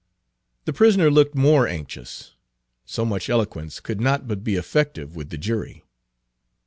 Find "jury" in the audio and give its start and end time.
5.37-5.83